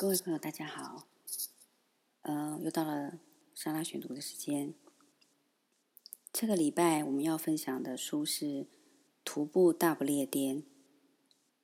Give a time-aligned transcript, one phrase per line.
[0.00, 1.06] 各位朋友，大家好。
[2.22, 3.20] 呃，又到了
[3.54, 4.72] 莎拉选读的时间。
[6.32, 8.46] 这个礼拜我们要分享的书是
[9.26, 10.62] 《徒步大不列颠》。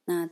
[0.05, 0.29] 那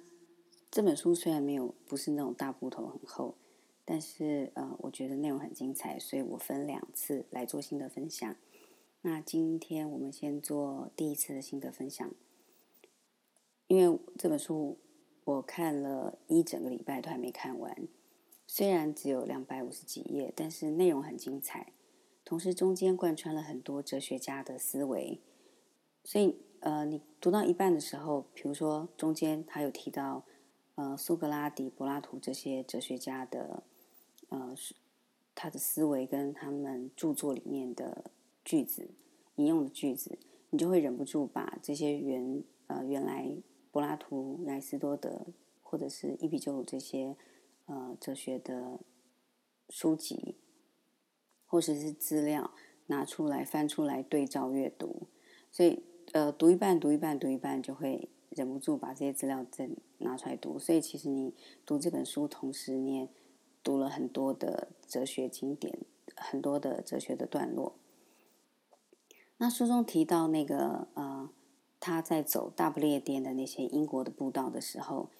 [0.70, 3.38] 这本书虽然没有不是那种大部头很厚，
[3.86, 8.36] 但是呃，我觉得内容很精彩，所以我分两次来做心得分享。
[9.00, 12.12] 那今天我们先做第一次的心得分享，
[13.66, 14.76] 因为这本书。
[15.24, 17.88] 我看了一整个礼拜都还没看完，
[18.46, 21.72] 虽然只有两百五十几页，但是内容很精彩，
[22.26, 25.20] 同时中间贯穿了很多哲学家的思维。
[26.04, 30.24] 所以，呃，你读到一半的时候，比如说中间他有提到，
[30.74, 33.62] 呃，苏格拉底、柏拉图这些哲学家的，
[34.28, 34.54] 呃，
[35.34, 38.10] 他的思维跟他们著作里面的
[38.44, 38.90] 句子
[39.36, 40.18] 引用的句子，
[40.50, 43.34] 你就会忍不住把这些原呃原来。
[43.74, 45.26] 柏拉图、莱斯多德，
[45.60, 47.16] 或者是伊比鸠鲁这些
[47.66, 48.78] 呃哲学的
[49.68, 50.36] 书籍，
[51.44, 52.52] 或者是资料
[52.86, 55.08] 拿出来翻出来对照阅读，
[55.50, 60.56] 所以呃读一半、读一半、读一半，就会忍不住把这些资料再拿出来读。
[60.56, 61.34] 所以其实你
[61.66, 63.08] 读这本书，同时你也
[63.64, 65.80] 读了很多的哲学经典，
[66.14, 67.74] 很多的哲学的段落。
[69.38, 71.13] 那书中提到那个呃。
[71.86, 75.10] 他在走大不列颠的那些英国的步道的时候，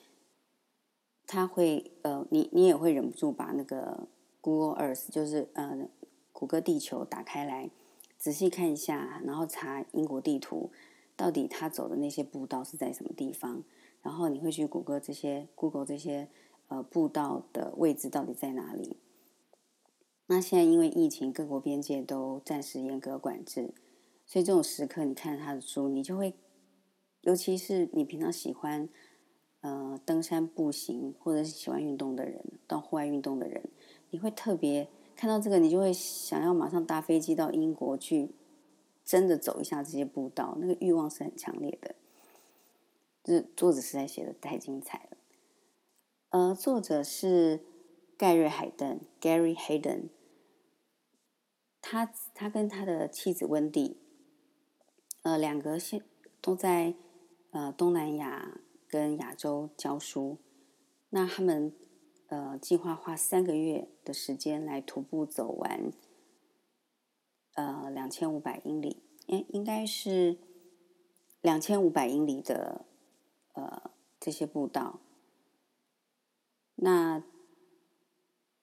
[1.27, 4.09] 他会呃，你你也会忍不住把那个
[4.41, 5.91] Google Earth，就是呃
[6.33, 7.69] 谷歌地球打开来
[8.17, 10.71] 仔细看一下，然后查英国地图，
[11.15, 13.63] 到底他走的那些步道是在什么地方？
[14.01, 16.31] 然后你会去谷歌这些 Google 这些
[16.69, 18.97] 呃步道的位置到底在哪里？
[20.29, 23.75] 那现在因为疫情，各国边界都暂时严格管制，
[24.25, 26.33] 所以这种时刻，你看他的书，你就会。
[27.25, 28.87] 尤其是你平常喜欢
[29.63, 33.63] 呃登山步行，或者是喜欢运动的人，到户外运动的人，
[34.11, 34.87] 你会特别
[35.17, 38.33] 看到这个，你就会想要马上搭飞机到英国去，
[39.07, 41.95] 真的走一下这些步道，那个欲望是很强烈的。
[43.23, 45.17] 这作者实在写的太精彩了。
[46.29, 47.65] 呃，作者是
[48.19, 50.09] 盖瑞海登 （Gary Hayden），
[51.81, 53.97] 他他跟他的妻子温蒂，
[55.23, 56.03] 呃，两个现
[56.43, 56.95] 都在。
[57.55, 60.39] 呃，东南亚跟亚洲教书，
[61.11, 61.73] 那他们
[62.27, 65.93] 呃计划花三个月的时间来徒步走完
[67.55, 70.37] 呃两千五百英里，应应该是
[71.43, 72.87] 两千五百英里的
[73.53, 74.99] 呃这些步道。
[76.75, 77.23] 那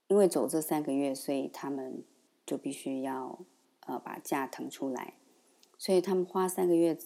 [0.10, 2.04] 因为走这三个月，所以他们
[2.46, 3.46] 就必须要
[3.88, 5.14] 呃把假腾出来，
[5.78, 7.00] 所以他们花三个月。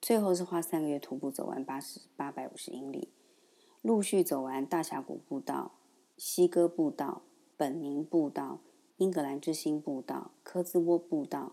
[0.00, 3.12] 最后是花三个月徒步走完八十八百五十英里，
[3.82, 5.72] 陆续走完大峡谷步道、
[6.16, 7.22] 西哥步道、
[7.56, 8.60] 本宁步道、
[8.96, 11.52] 英格兰之星步道、科兹沃步道、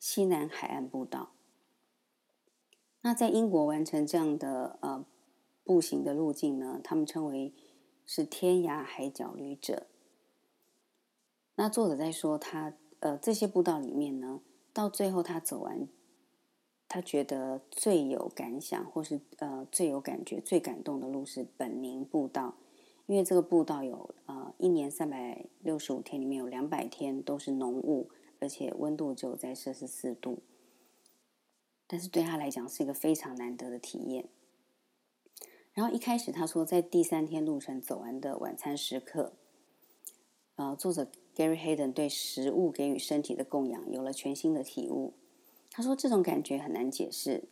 [0.00, 1.30] 西南海岸步道。
[3.02, 5.06] 那在英国完成这样的呃
[5.62, 6.80] 步行的路径呢？
[6.82, 7.54] 他们称为
[8.04, 9.86] 是天涯海角旅者。
[11.54, 14.40] 那作者在说他呃这些步道里面呢，
[14.72, 15.86] 到最后他走完。
[16.94, 22.54] 他觉得最有感想，或是呃最有感觉、最感动的路是本宁步道，
[23.06, 30.38] 因为这个步道有呃一年三百六十五天里面有两百天都是浓雾，而且温度只有在摄氏四度。
[31.88, 34.28] 但是对他来讲是一个非常难得的体验。
[35.72, 39.32] 然后一开始他说，在第三天路程走完的晚餐时刻，
[40.54, 45.14] 呃，作者 Gary Hayden 对食物给予身体的供养有了全新的体悟。
[45.76, 47.48] 他说：“这种感觉很难解释。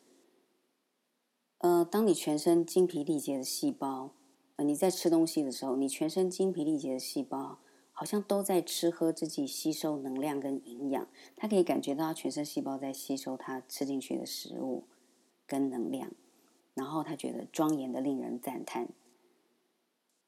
[1.58, 4.12] 呃，当你全身精疲力竭的细胞，
[4.54, 7.58] 呃，你在吃东西的时候，你全身精疲力竭的细胞
[7.90, 11.08] 好像都在吃喝自己吸收能量跟营养。
[11.34, 14.84] 他可以感觉到全身细胞在吸收他吃进去的食物
[15.44, 16.12] 跟能量，
[16.74, 18.86] 然后他觉得庄严的令人赞叹。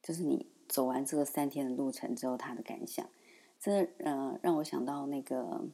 [0.03, 3.09] 这是你走完这个三天的路程之后他的感想。
[3.61, 5.69] 这呃，让我想到那个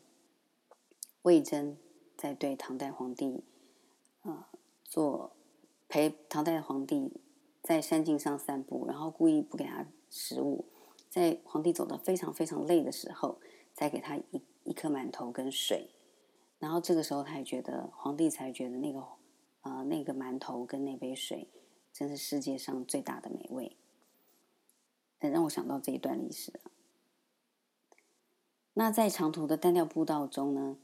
[1.23, 1.79] 魏征。”
[2.21, 3.43] 在对唐代皇帝，
[4.25, 4.45] 呃，
[4.85, 5.33] 做
[5.89, 7.11] 陪唐代皇帝
[7.63, 10.67] 在山径上散步，然后故意不给他食物，
[11.09, 13.41] 在皇帝走的非常非常累的时候，
[13.73, 15.89] 再给他一一颗馒头跟水，
[16.59, 19.03] 然后这个时候他也觉得皇帝才觉得那个
[19.63, 21.49] 呃那个馒头跟那杯水
[21.91, 23.79] 真是世界上最大的美味，
[25.21, 26.53] 让我想到这一段历史
[28.75, 30.77] 那在长途的单调步道中呢？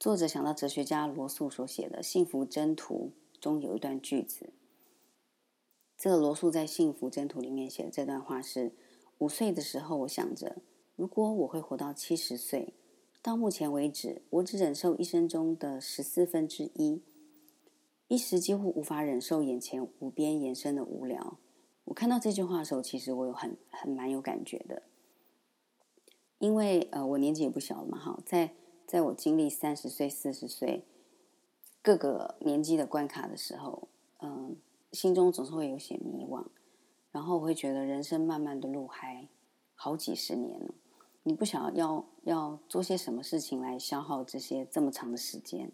[0.00, 4.54] 作者想到哲学家罗素所写的《幸福征途》中有一段句子。
[5.98, 8.72] 这个罗素在《幸福征途》里面写的这段话是
[9.20, 10.56] ：“五岁的时候，我想着，
[10.96, 12.72] 如果我会活到七十岁，
[13.20, 17.02] 到目前为止，我只忍受一生中的十四分之一，
[18.08, 21.36] 一时几乎无法忍受眼前无边延伸的无聊。
[21.84, 24.84] 我看到这句话的时候，其实我有很很蛮有感觉的，
[26.38, 28.54] 因为呃，我年纪也不小了嘛，哈，在
[28.90, 30.84] 在我经历三十岁、四十岁
[31.80, 33.86] 各个年纪的关卡的时候，
[34.18, 34.56] 嗯，
[34.90, 36.44] 心中总是会有些迷惘。
[37.12, 39.28] 然后我会觉得人生漫漫的路还
[39.76, 40.74] 好几十年了，
[41.22, 45.70] 你不想要要做些什么事情来消耗这些这么长的时间？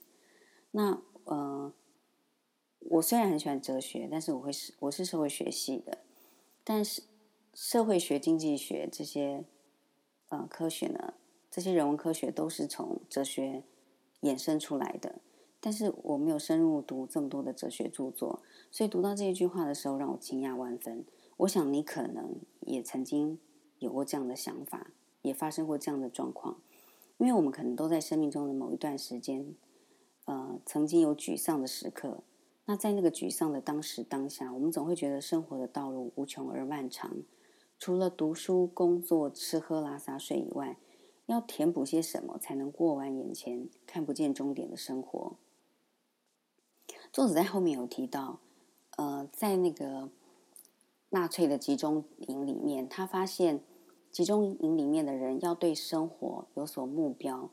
[0.73, 1.73] 那呃，
[2.81, 6.01] 我虽然很喜欢哲学，但是我会是我是社会学系的，
[6.62, 7.03] 但是
[7.55, 9.47] 社会学、经济学这些
[10.29, 11.15] 呃科学呢，
[11.56, 13.62] 这些人文科学都是从哲学
[14.20, 15.14] 衍生出来的。
[15.58, 21.06] 但是我没有深入读这么多的哲学著作，所以读到这一句话的时候，让我惊讶万分。
[21.38, 23.38] 我想你可能也曾经
[23.79, 24.93] 有过这样的想法，
[25.23, 26.61] 也发生过这样的状况，
[27.17, 29.55] 因为我们可能都在生命中的某一段时间，
[30.26, 32.23] 呃，曾经有沮丧的时刻。
[32.67, 37.17] 那在那个沮丧的当时当下，我们总会觉得生活的道路无穷而漫长，
[37.79, 40.76] 除了读书、工作、吃喝拉撒睡以外，
[41.26, 45.37] 要填补些什么才能过完眼前看不见终点的生活？
[47.12, 48.40] 作者在后面有提到，
[48.96, 50.11] 呃，在那个。
[51.11, 53.62] 纳粹的集中营里面，他发现
[54.11, 57.49] 集中营里面的人要对生活有所目标，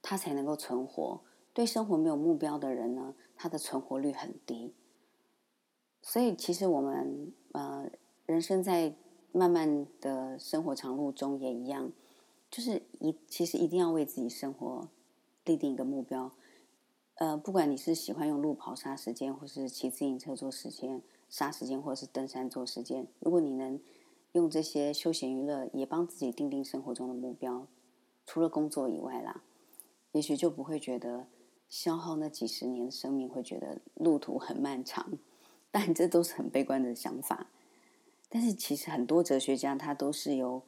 [0.00, 1.20] 他才能够存活。
[1.52, 4.72] 对生活没有目标的人呢，他的存活率很低。
[6.00, 7.88] 所以，其实我们呃，
[8.24, 8.96] 人生在
[9.32, 11.92] 慢慢的生活长路中也一样，
[12.54, 14.88] 就是一其实一定要为自己生活
[15.44, 16.30] 立定一个目标。
[17.16, 21.02] 呃，不管你是喜欢用路跑杀时间，或是骑自行车做时间。
[21.28, 23.80] 杀时间或者是登山做时间，如果你能
[24.32, 27.66] 用这些休闲娱乐也帮自己定定生活中的目标，
[28.24, 29.42] 除了工作以外啦，
[30.12, 31.26] 也许就不会觉得
[31.68, 35.18] 消耗那几十年的生命会觉得路途很漫长。
[35.72, 37.48] 但这都是很悲观的想法。
[38.28, 40.62] 但是其实很多哲学家他都是由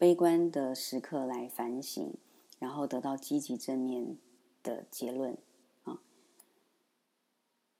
[0.00, 2.14] 悲观的时刻来反省，
[2.58, 4.16] 然后得到积极正面
[4.62, 5.36] 的结论
[5.84, 6.00] 啊。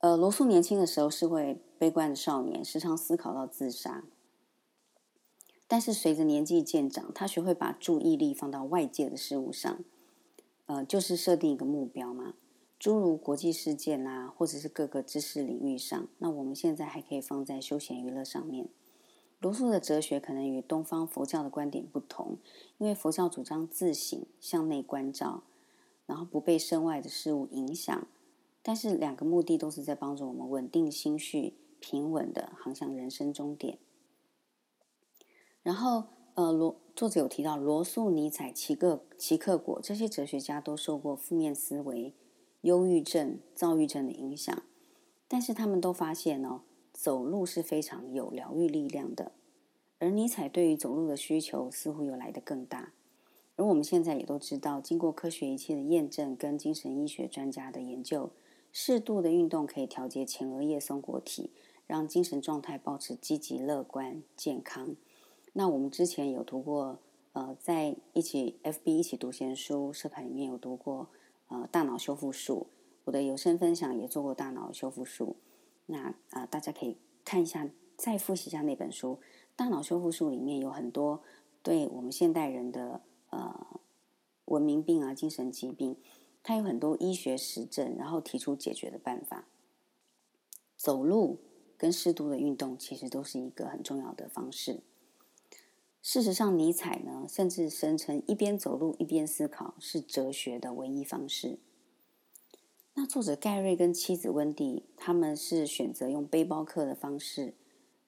[0.01, 4.05] 呃，罗素年轻的时候是会悲观的少年，时常思考到自杀。
[5.67, 9.83] 但是随着年纪渐长，他学会把注意力放到外界的事物上，
[10.67, 12.35] 呃，就是设定一个目标嘛，
[12.79, 16.07] 诸如国际事件啊，或者是各个知识领域上。
[16.19, 18.69] 那我们现在还可以放在休闲娱乐上面。
[19.41, 22.37] 罗素的哲学可能与东方佛教的观点不同，
[22.77, 25.45] 因为佛教主张自省、向内关照，
[26.05, 28.07] 然后不被身外的事物影响。
[28.63, 33.79] 但是两个目的都是在帮助我们稳定心绪，平稳的航向人生终点。
[35.63, 36.05] 然后，
[36.35, 42.15] 呃，罗作者有提到罗素、尼采、齐克、齐克果这些哲学家都受过负面思维、
[42.61, 44.63] 忧郁症、躁郁症的影响，
[45.27, 46.61] 但是他们都发现哦，
[47.03, 49.33] 走路是非常有疗愈力量的。
[49.99, 52.93] 而尼采对于走路的需求似乎又来得更大。
[53.57, 58.29] 而我们现在也都知道，经过科学仪器的验证跟精神医学专家的研究。
[58.71, 61.51] 适度的运动可以调节前额叶松果体，
[61.87, 64.95] 让精神状态保持积极、乐观、健康。
[65.55, 66.99] 那我们之前有读过，
[67.33, 71.09] 呃，在一起 FB 一起读闲书社团里面有读过，
[71.49, 72.67] 呃，大脑修复术。
[73.05, 75.37] 我的有声分享也做过大脑修复术。
[75.91, 79.19] 那啊，大家可以看一下，再复习一下那本书。
[79.57, 81.23] 大脑修复术里面有很多
[81.63, 83.81] 对我们现代人的呃
[84.47, 85.97] 文明病啊、精神疾病。
[86.43, 89.47] 它有很多医学实证，然后提出解决的办法。
[90.75, 91.39] 走路
[91.77, 94.81] 跟适度的运动其实都是一个很重要的方式。
[96.01, 101.59] 事实上，尼采呢甚至声称一边走路一边思考是哲学的唯一方式。
[102.95, 107.55] 那作者盖瑞跟妻子温蒂他们是选择用背包客的方式，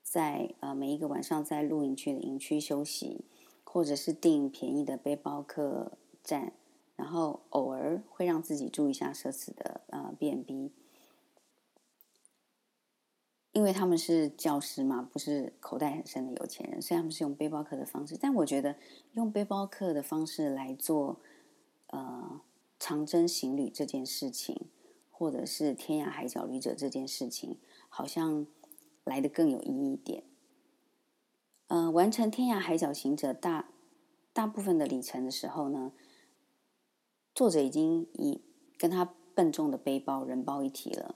[0.03, 3.25] 在呃每一个晚上在露营区的营区休息，
[3.65, 6.53] 或者是订便宜的背包客栈。
[6.95, 10.71] 然后偶尔会让自己住一下奢侈的呃 B&B，
[13.51, 18.17] 因为他们是教师嘛，不是口袋很深的有钱人，所以他们是用背包客的方式。
[18.21, 18.77] 但我觉得
[19.15, 21.19] 用背包客的方式来做
[21.89, 22.41] 呃
[22.83, 24.67] 长征行旅这件事情，
[25.09, 27.59] 或者是天涯海角旅者这件事情，
[27.89, 28.45] 好像
[29.05, 30.25] 来的更有意义一点。
[31.69, 33.69] 呃，完成天涯海角行者大
[34.33, 35.93] 大部分的里程的时候呢？
[37.33, 38.43] 作者已经以
[38.77, 41.15] 跟他笨重的背包人包一体了，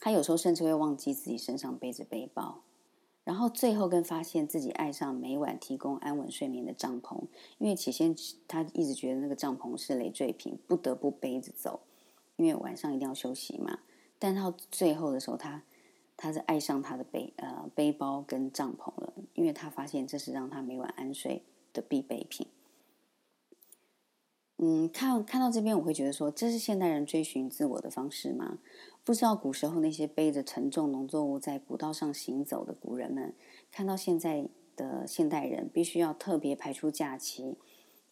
[0.00, 2.63] 他有时候甚至会忘记自己身上背着背包。
[3.24, 7.22] 然后最后更发现自己爱上每晚提供安稳睡眠的帐篷，
[7.58, 8.14] 因为起先
[8.46, 11.80] 他一直觉得那个帐篷是累赘品，不得不背着走，
[12.36, 13.78] 因为晚上一定要休息嘛。
[14.18, 15.62] 但到最后的时候，他
[16.16, 22.46] 他是爱上他的背呃背包跟帐篷了，因为他发现这是让他每晚安睡的必备品。
[24.66, 28.58] 嗯，看看到这边，我会觉得说，这是现代人追寻自我的方式吗？
[29.04, 33.34] 不知道古时候那些背着沉重农作物在古道上行走的古人们，
[33.70, 37.58] 看到现在的现代人必须要特别排出假期，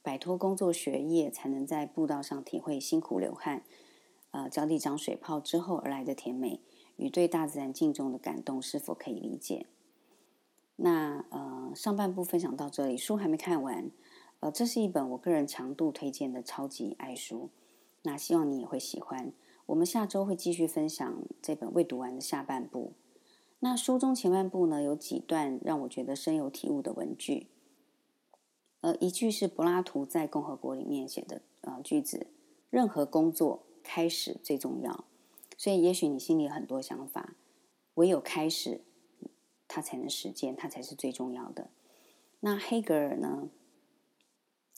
[0.03, 3.63] 摆脱工作学业，才能在步道上体会辛苦流汗，
[4.33, 6.61] 呃，脚底长水泡之后而来的甜美
[6.97, 9.65] 与对大自然敬重的感动，是否可以理解？
[10.77, 13.91] 那呃，上半部分享到这里，书还没看完。
[14.43, 17.51] 呃，这是一本我个人强度推荐的超级爱书，
[18.03, 19.33] 那希望你也会喜欢。
[19.67, 22.95] 我们下周会继续分享这本未读完的下半部。
[23.61, 27.47] 那书中前半部呢，有几段让我觉得深有体悟的文句。
[28.81, 32.27] 呃，一句是柏拉图在《共和国》里面写的呃句子
[32.69, 35.05] ：“任何工作开始最重要。”
[35.57, 37.37] 所以，也许你心里很多想法，
[37.95, 38.81] 唯有开始，
[39.69, 41.71] 它才能实践，它才是最重要的。
[42.41, 43.49] 那黑格尔呢？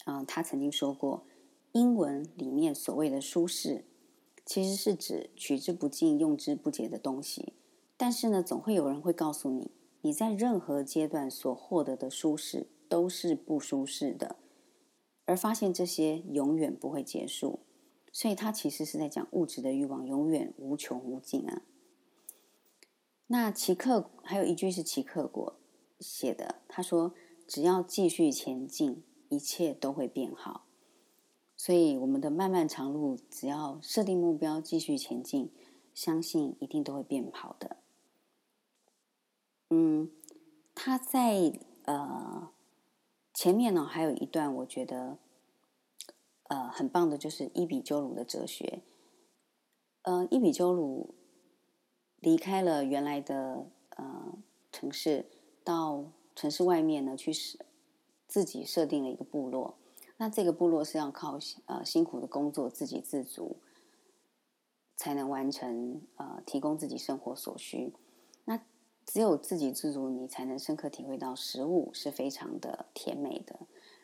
[0.04, 1.26] 嗯，他曾经说过，
[1.72, 3.84] 英文里面所谓的舒适，
[4.44, 7.54] 其实是指取之不尽、用之不竭的东西。
[7.96, 9.70] 但是呢，总会有人会告诉你，
[10.02, 14.36] 你在任何阶段所获得的舒适都是不舒适的，
[15.24, 17.60] 而发现这些永远不会结束。
[18.12, 21.62] 所以，他其实是在讲物质的欲望永远无穷无尽啊。
[23.28, 25.56] 那奇克还有一句是奇克果
[25.98, 27.14] 写的，他说
[27.48, 30.66] ：“只要继续前进。”一切都会变好，
[31.56, 35.50] 所以我们的漫漫长路，只要设定目标，继续前进，
[35.92, 37.78] 相信一定都会变好的。
[39.70, 40.10] 嗯，
[40.74, 42.50] 他在呃
[43.32, 45.18] 前面呢，还有一段我觉得
[46.48, 48.82] 呃很棒的，就是伊比鸠鲁的哲学。
[50.02, 51.14] 呃，伊比鸠鲁
[52.20, 53.66] 离开了原来的
[53.96, 54.38] 呃
[54.70, 55.30] 城市，
[55.64, 57.32] 到城市外面呢去。
[58.34, 59.76] 自己设定了一个部落，
[60.16, 63.58] 那这个部落是要靠呃辛苦的工作自给自足，
[64.96, 67.92] 才能完成呃提供自己生活所需。
[68.44, 68.60] 那
[69.06, 73.56] 只有自给自足，你才能深刻体会到食物是非常的甜美的。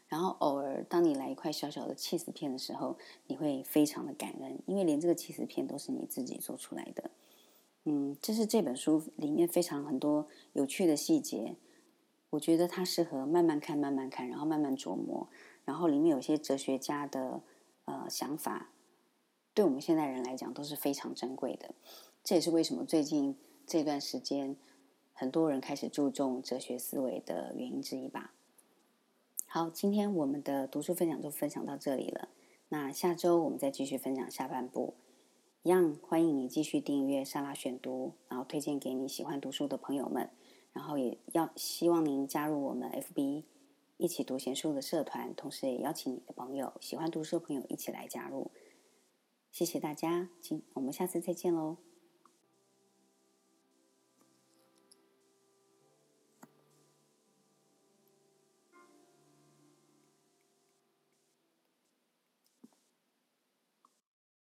[0.06, 2.96] 然后偶尔当你来一块小小的气死片的时候，
[3.26, 7.10] 你会非常的感恩，因为连这个气死片都是你自己做出来的。
[7.82, 11.56] 嗯，这是这本书里面非常很多有趣的细节。
[12.30, 15.28] 我觉得它适合慢慢看，慢慢看，然后慢慢琢磨。
[15.64, 17.42] 然后里面有些哲学家的
[17.84, 18.70] 呃想法，
[19.52, 21.74] 对我们现代人来讲都是非常珍贵的。
[22.24, 24.56] 这也是为什么最近这段时间
[25.12, 28.32] 很多人开始注重哲学思维的原因之一吧。
[29.46, 32.28] 好，今天我们的读书分享就分享到这里了。
[32.68, 34.94] 那下周我们再继续分享下半部，
[35.62, 40.30] 一样欢迎你继续订阅莎拉选读，然后推荐给你喜欢读书的朋友们。
[40.72, 43.44] 然后也要希望您加入我们 FB
[43.96, 48.50] 一起读闲书的社团，同时也邀请你的朋友、喜欢读书的朋友一起来加入。
[49.50, 51.76] 谢谢大家，今我们下次再见喽。